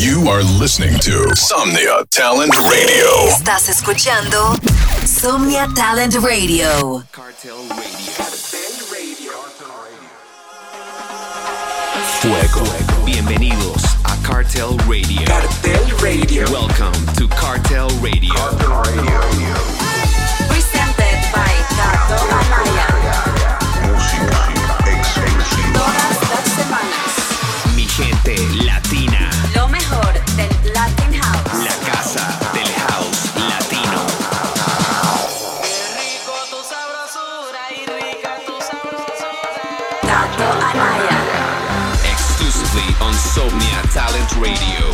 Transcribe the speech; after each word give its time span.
You 0.00 0.30
are 0.30 0.42
listening 0.42 0.98
to 1.00 1.28
Somnia 1.36 2.06
Talent 2.08 2.56
Radio. 2.56 3.28
Estás 3.28 3.68
escuchando 3.68 4.56
Somnia 5.04 5.68
Talent 5.74 6.14
Radio. 6.14 7.04
Cartel 7.12 7.68
Radio. 7.68 8.12
Cartel 8.16 8.72
Radio. 8.90 9.32
Fuego. 12.22 12.64
Bienvenidos 13.04 13.84
a 14.04 14.16
Cartel 14.26 14.78
Radio. 14.88 15.22
Cartel 15.26 15.84
Radio. 16.00 16.50
Welcome 16.50 16.94
to 17.18 17.28
Cartel 17.28 17.90
Radio. 18.00 18.32
Cartel 18.32 18.70
Radio. 18.70 19.20
Presented 20.48 21.20
by 21.30 21.52
Tato 21.76 22.16
Amaya. 22.24 22.88
Todas 25.74 26.20
las 26.30 26.46
semanas. 26.56 27.12
Mi 27.76 27.86
gente 27.86 28.34
Talent 44.10 44.36
Radio. 44.38 44.90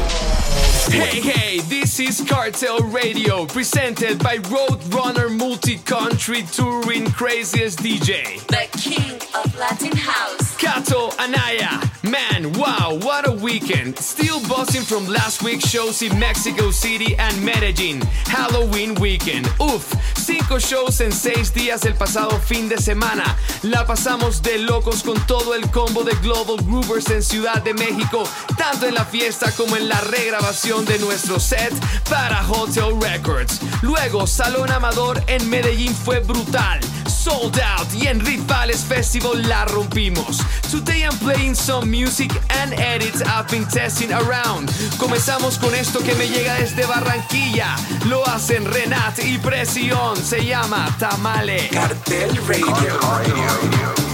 Hey, 0.90 1.20
hey, 1.20 1.60
this 1.60 1.98
is 1.98 2.22
Cartel 2.28 2.80
Radio, 2.80 3.46
presented 3.46 4.22
by 4.22 4.36
Roadrunner 4.36 5.34
Multi 5.34 5.78
Country 5.78 6.42
Touring 6.52 7.10
Craziest 7.10 7.78
DJ. 7.78 8.46
The 8.48 8.68
king 8.78 9.14
of 9.34 9.58
Latin 9.58 9.96
House. 9.96 10.54
Kato 10.58 11.10
Anaya. 11.18 11.80
Man, 12.02 12.52
wow, 12.58 12.98
what 13.02 13.26
a 13.26 13.32
weekend. 13.60 13.98
Still 13.98 14.40
buzzing 14.40 14.82
from 14.82 15.06
last 15.06 15.42
week's 15.42 15.66
shows 15.66 16.02
in 16.02 16.18
Mexico 16.18 16.70
City 16.70 17.16
and 17.18 17.34
Medellin. 17.42 18.02
Halloween 18.26 18.94
weekend. 19.00 19.46
Uf, 19.58 19.94
cinco 20.14 20.58
shows 20.58 21.00
en 21.00 21.10
seis 21.10 21.54
días 21.54 21.84
el 21.86 21.94
pasado 21.94 22.38
fin 22.38 22.68
de 22.68 22.76
semana. 22.76 23.24
La 23.62 23.86
pasamos 23.86 24.42
de 24.42 24.58
locos 24.58 25.02
con 25.02 25.18
todo 25.26 25.54
el 25.54 25.70
combo 25.70 26.04
de 26.04 26.14
Global 26.16 26.56
Groovers 26.66 27.10
en 27.10 27.22
Ciudad 27.22 27.62
de 27.62 27.72
México, 27.72 28.28
tanto 28.58 28.86
en 28.86 28.94
la 28.94 29.06
fiesta 29.06 29.50
como 29.52 29.76
en 29.76 29.88
la 29.88 30.00
regrabación 30.00 30.84
de 30.84 30.98
nuestro 30.98 31.40
set 31.40 31.72
para 32.10 32.46
Hotel 32.46 33.00
Records. 33.00 33.60
Luego, 33.80 34.26
Salón 34.26 34.70
Amador 34.70 35.22
en 35.28 35.48
Medellín 35.48 35.94
fue 35.94 36.20
brutal. 36.20 36.80
Sold 37.26 37.58
out 37.58 37.92
y 37.92 38.06
en 38.06 38.20
Rivales 38.20 38.84
Festival 38.84 39.48
la 39.48 39.64
rompimos. 39.64 40.38
Today 40.70 41.02
I'm 41.02 41.18
playing 41.18 41.56
some 41.56 41.90
music 41.90 42.30
and 42.60 42.72
edits 42.74 43.20
I've 43.20 43.50
been 43.50 43.66
testing 43.66 44.12
around. 44.12 44.70
Comenzamos 44.96 45.58
con 45.58 45.74
esto 45.74 45.98
que 46.04 46.14
me 46.14 46.28
llega 46.28 46.54
desde 46.54 46.86
Barranquilla. 46.86 47.74
Lo 48.04 48.24
hacen 48.28 48.64
Renat 48.64 49.18
y 49.24 49.38
Presión. 49.38 50.16
Se 50.16 50.44
llama 50.44 50.86
Tamale. 51.00 51.68
Cartel 51.72 52.30
Radio. 52.46 54.05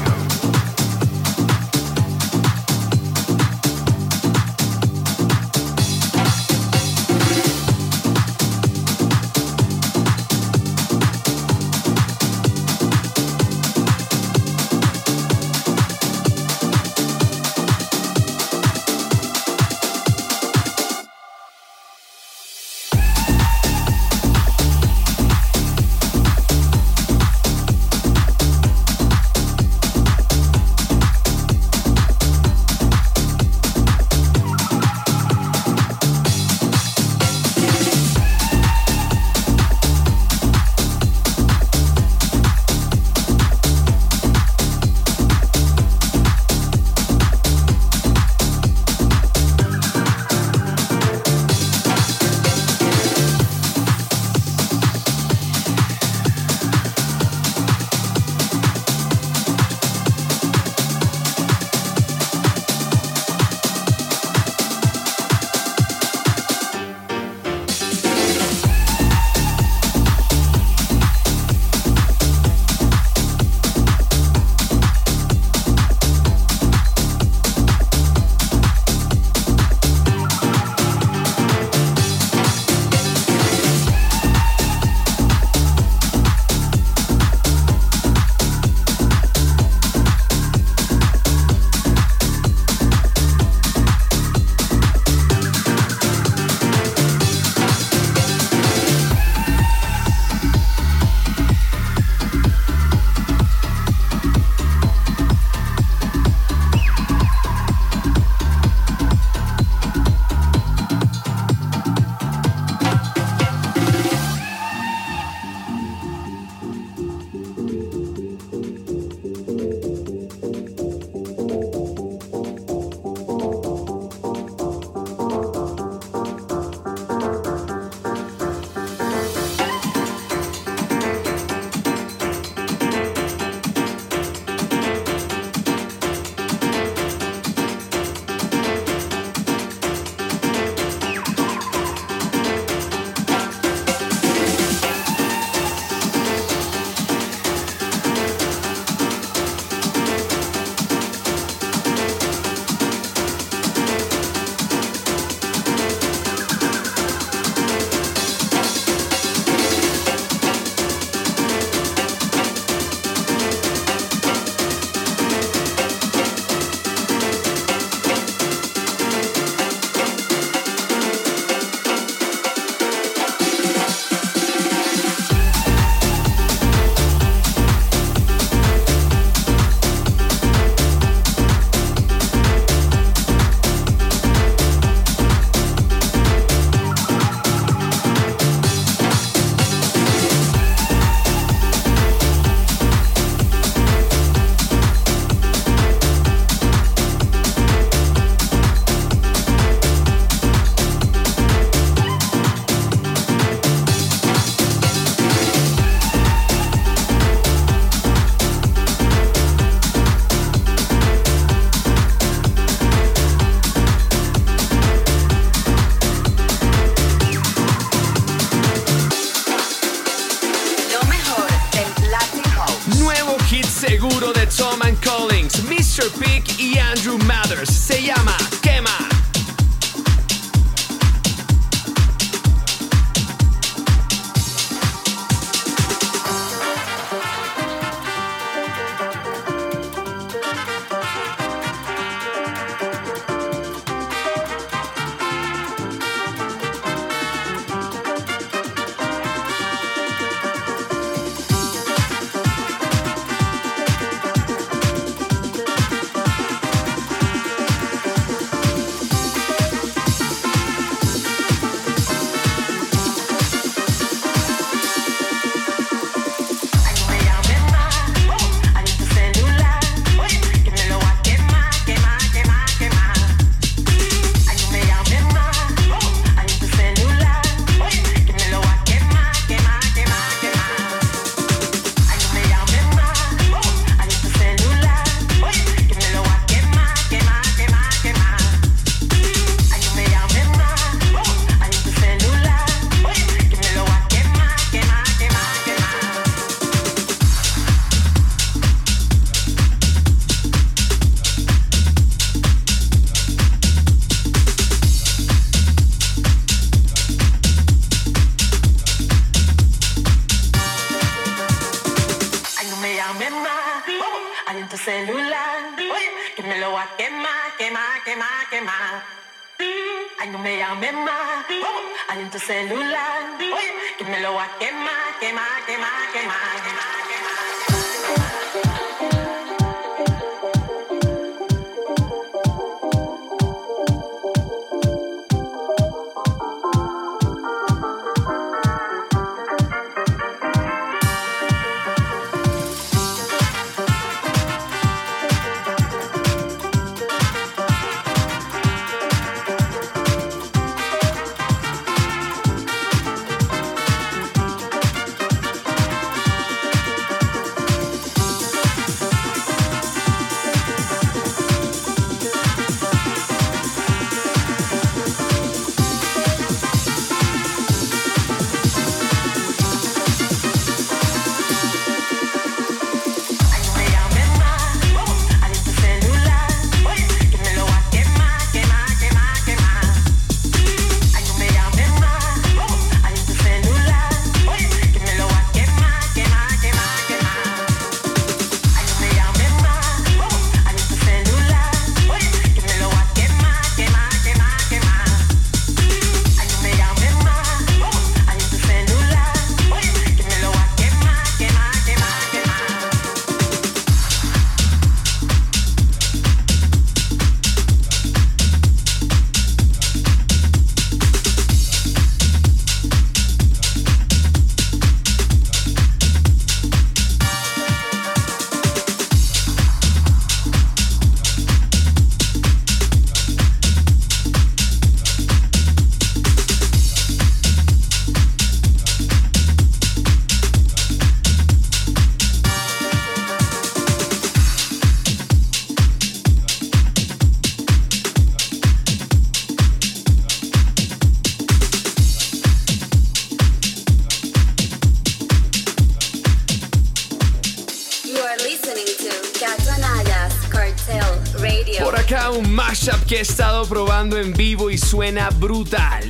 Suena 454.92 455.30
brutal. 455.30 456.01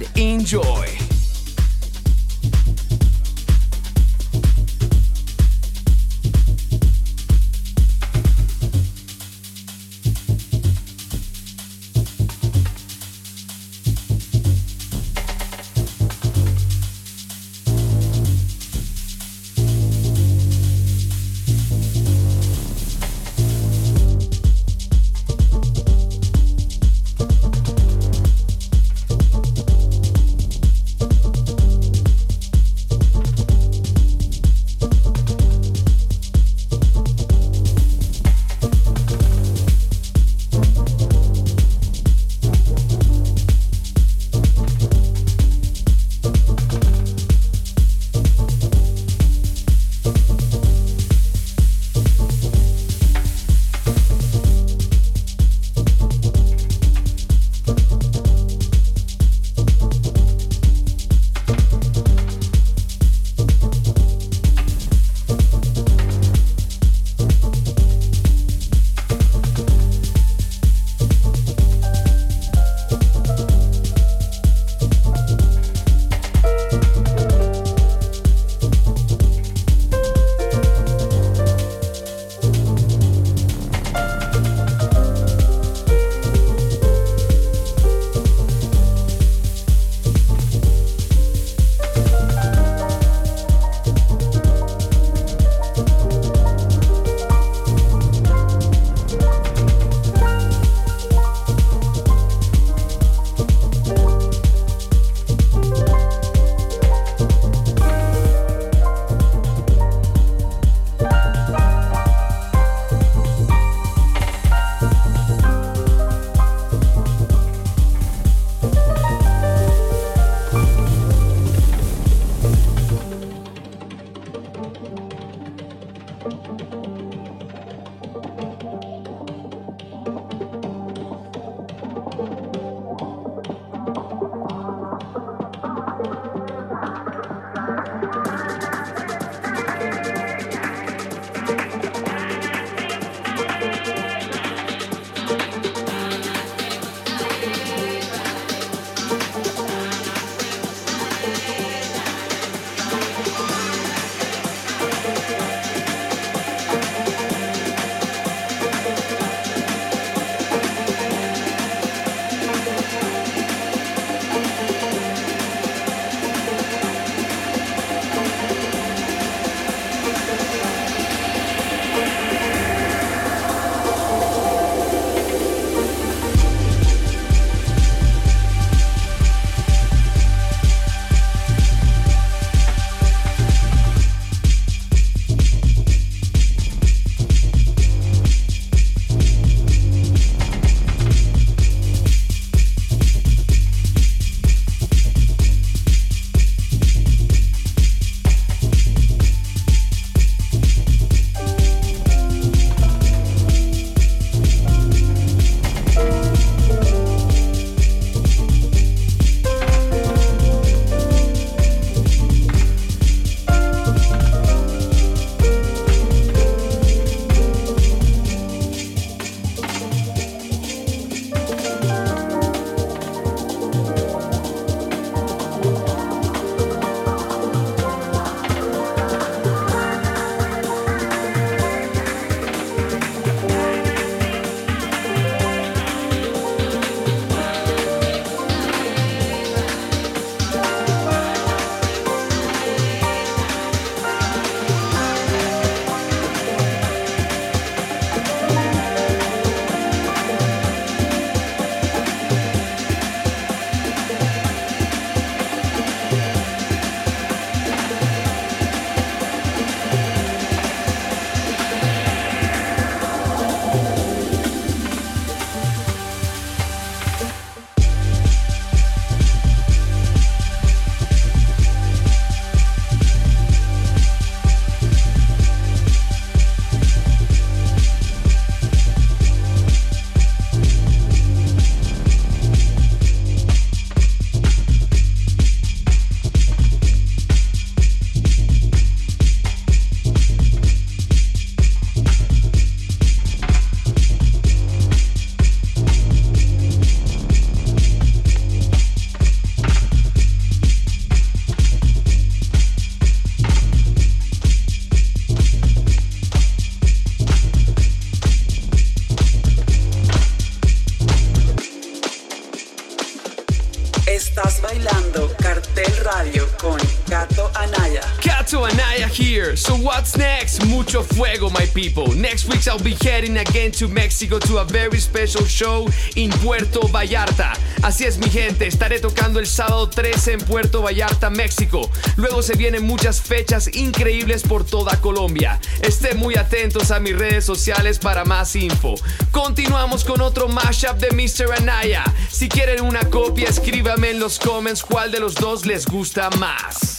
So 319.62 319.76
what's 319.76 320.16
next? 320.16 320.66
Mucho 320.66 321.04
fuego, 321.04 321.49
my 321.50 321.66
people. 321.66 322.12
Next 322.16 322.49
week 322.49 322.66
I'll 322.66 322.83
be 322.83 322.97
heading 323.00 323.37
again 323.37 323.71
to 323.73 323.87
Mexico 323.87 324.40
to 324.40 324.59
a 324.59 324.64
very 324.64 324.99
special 324.99 325.45
show 325.45 325.88
in 326.16 326.31
Puerto 326.42 326.81
Vallarta. 326.88 327.52
Así 327.81 328.04
es, 328.04 328.19
mi 328.19 328.28
gente. 328.28 328.66
Estaré 328.66 328.99
tocando 328.99 329.38
el 329.38 329.47
sábado 329.47 329.88
13 329.88 330.33
en 330.33 330.40
Puerto 330.40 330.83
Vallarta, 330.83 331.31
México. 331.31 331.88
Luego 332.16 332.42
se 332.42 332.57
vienen 332.57 332.85
muchas 332.85 333.21
fechas 333.21 333.69
increíbles 333.73 334.42
por 334.42 334.64
toda 334.64 335.00
Colombia. 335.00 335.61
Estén 335.81 336.19
muy 336.19 336.35
atentos 336.35 336.90
a 336.90 336.99
mis 336.99 337.16
redes 337.16 337.45
sociales 337.45 338.00
para 338.00 338.25
más 338.25 338.57
info. 338.57 338.97
Continuamos 339.31 340.02
con 340.02 340.23
otro 340.23 340.49
mashup 340.49 340.99
de 340.99 341.12
Mr. 341.12 341.52
Anaya. 341.57 342.02
Si 342.28 342.49
quieren 342.49 342.81
una 342.81 343.09
copia, 343.11 343.49
escríbame 343.49 344.11
en 344.11 344.19
los 344.19 344.40
comments 344.40 344.83
cuál 344.83 345.12
de 345.12 345.21
los 345.21 345.37
dos 345.37 345.66
les 345.66 345.87
gusta 345.87 346.31
más. 346.31 346.99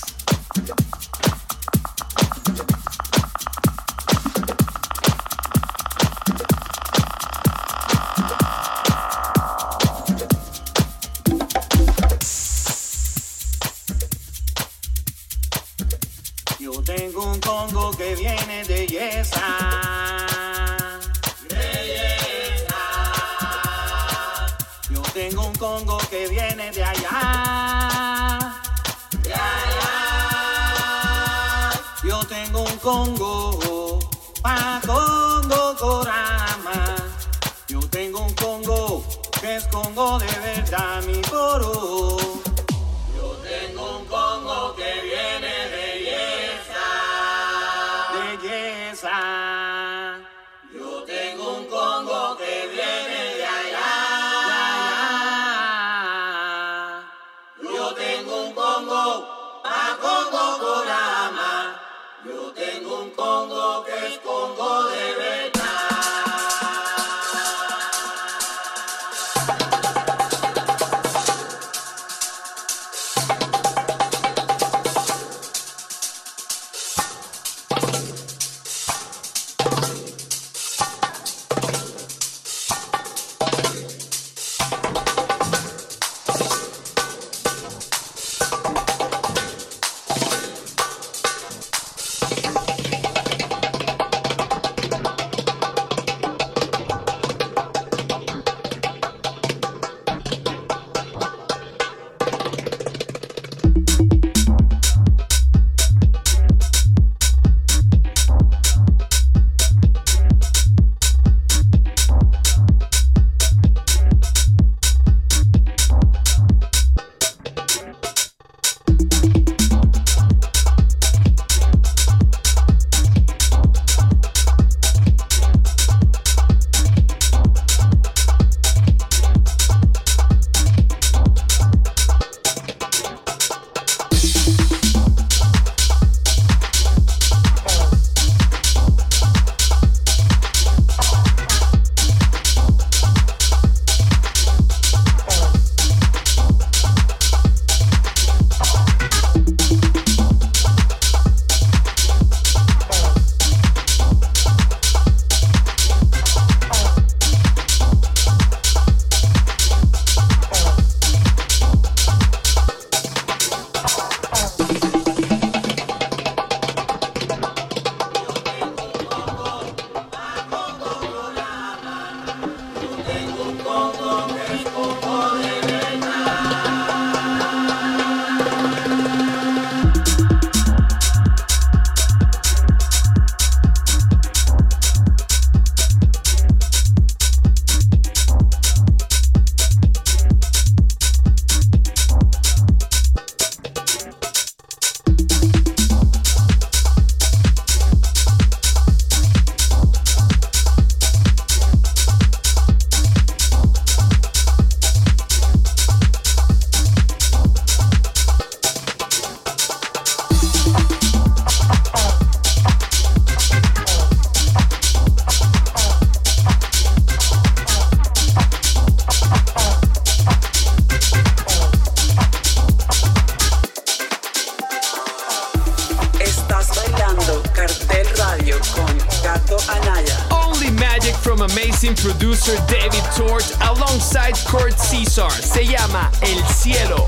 Estás 226.44 226.76
bailando 226.76 227.42
Cartel 227.54 228.06
Radio 228.18 228.60
con 228.76 228.98
Kato 229.24 229.58
Anaya. 229.70 230.28
Only 230.30 230.72
Magic 230.72 231.16
from 231.16 231.42
amazing 231.42 231.96
producer 231.96 232.58
David 232.68 233.04
Tort 233.16 233.46
alongside 233.62 234.36
Kurt 234.46 234.76
Caesar. 234.76 235.32
Se 235.32 235.66
llama 235.66 236.12
El 236.22 236.44
Cielo. 236.54 237.08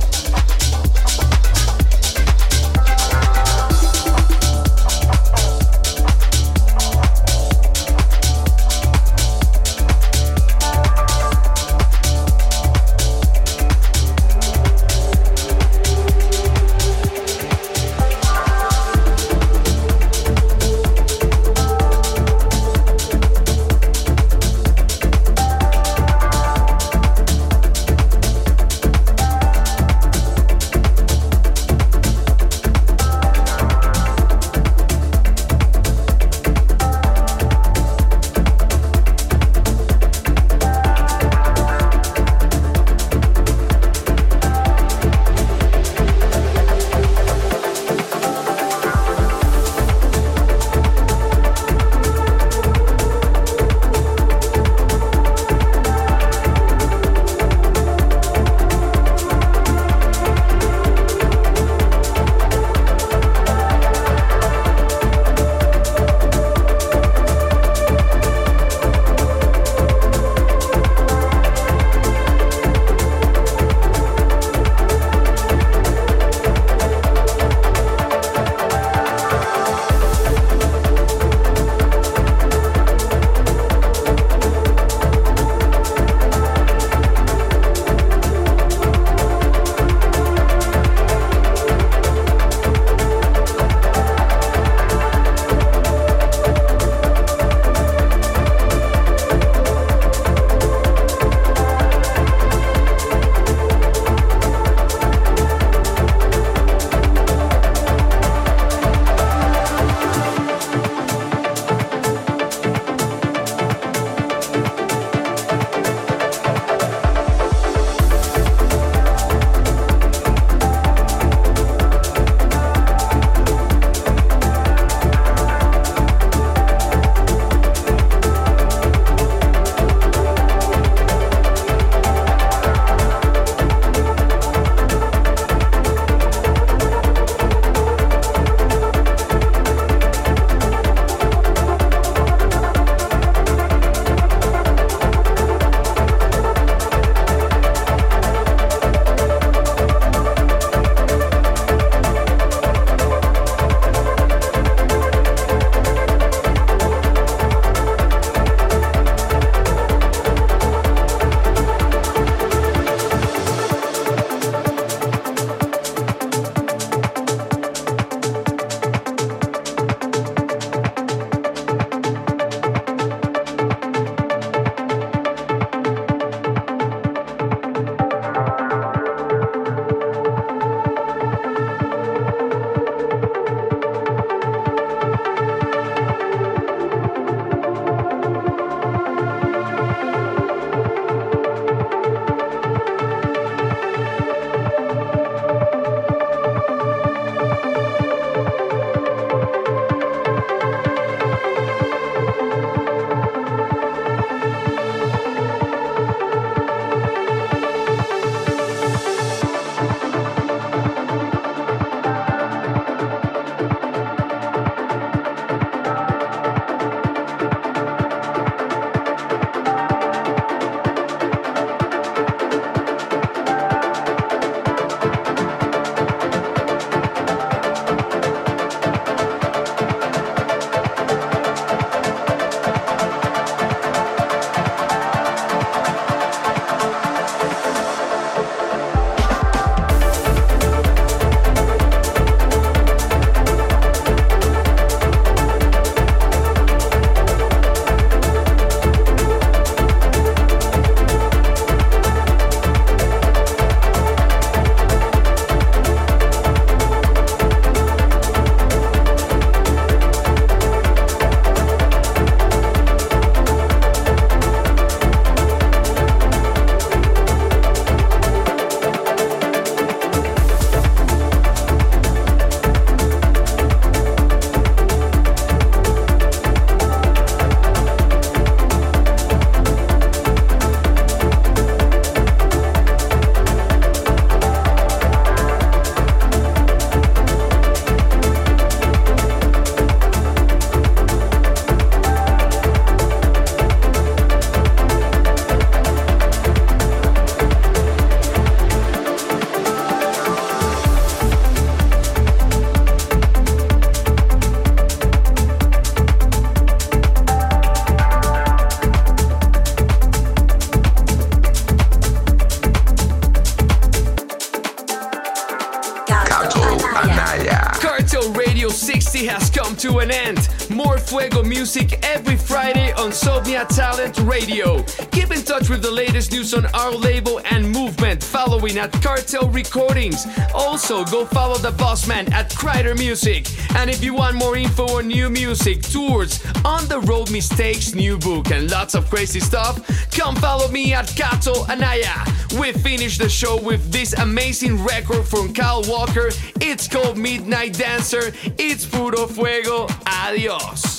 And 327.40 327.70
movement 327.70 328.24
following 328.24 328.78
at 328.78 328.92
Cartel 329.02 329.50
Recordings. 329.50 330.26
Also, 330.54 331.06
go 331.06 331.26
follow 331.26 331.58
the 331.58 331.72
boss 331.72 332.08
man 332.08 332.32
at 332.34 332.50
Kreider 332.52 332.98
Music. 332.98 333.48
And 333.76 333.90
if 333.90 334.04
you 334.04 334.14
want 334.14 334.36
more 334.36 334.56
info 334.56 334.98
on 334.98 335.08
new 335.08 335.30
music, 335.30 335.82
tours, 335.82 336.44
on 336.64 336.88
the 336.88 337.00
road 337.02 337.32
mistakes, 337.32 337.94
new 337.94 338.18
book, 338.18 338.52
and 338.52 338.70
lots 338.72 338.96
of 338.96 339.10
crazy 339.10 339.40
stuff, 339.40 339.76
come 340.12 340.36
follow 340.36 340.70
me 340.70 340.94
at 340.94 341.08
Kato 341.16 341.66
Anaya. 341.70 342.26
We 342.60 342.72
finish 342.72 343.18
the 343.18 343.30
show 343.30 343.62
with 343.62 343.92
this 343.92 344.14
amazing 344.14 344.84
record 344.84 345.26
from 345.26 345.54
Kyle 345.54 345.84
Walker. 345.88 346.30
It's 346.62 346.88
called 346.88 347.18
Midnight 347.18 347.74
Dancer. 347.74 348.32
It's 348.58 348.86
puro 348.86 349.28
fuego. 349.28 349.88
Adios. 350.08 350.95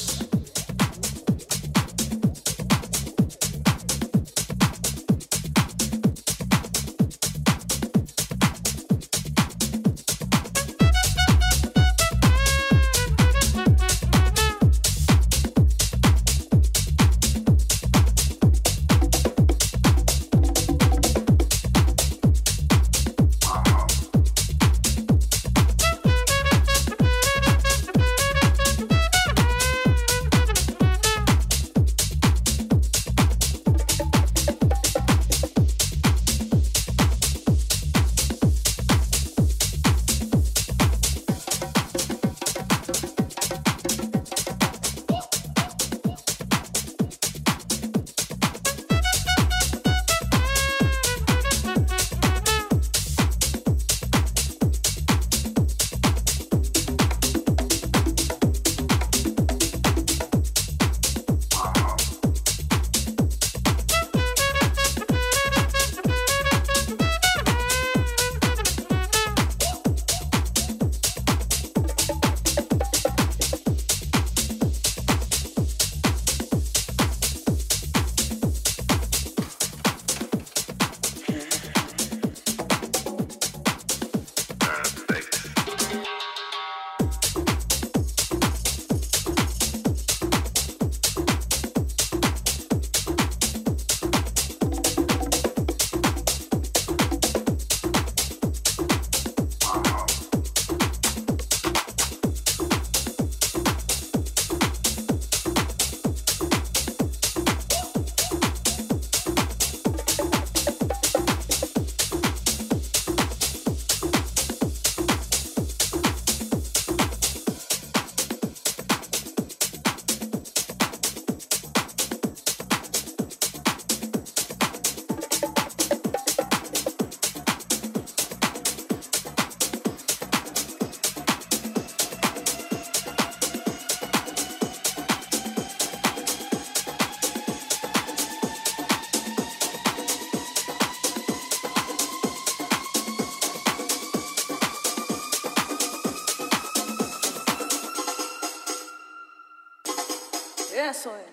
Eso 150.76 151.10
es. 151.16 151.24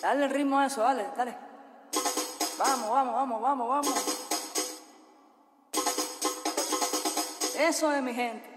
Dale 0.00 0.24
el 0.24 0.30
ritmo 0.30 0.58
a 0.58 0.66
eso, 0.66 0.80
dale, 0.80 1.06
dale. 1.14 1.36
Vamos, 2.56 2.90
vamos, 2.90 3.14
vamos, 3.14 3.42
vamos, 3.42 3.68
vamos. 3.68 3.94
Eso 7.58 7.92
es 7.92 8.02
mi 8.02 8.14
gente. 8.14 8.56